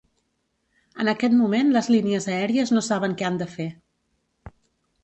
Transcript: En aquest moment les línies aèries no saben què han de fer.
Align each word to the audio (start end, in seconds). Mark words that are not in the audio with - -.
En 1.03 1.11
aquest 1.13 1.35
moment 1.41 1.69
les 1.75 1.91
línies 1.97 2.27
aèries 2.33 2.73
no 2.77 2.85
saben 2.89 3.15
què 3.21 3.31
han 3.31 3.39
de 3.45 3.51
fer. 3.57 3.71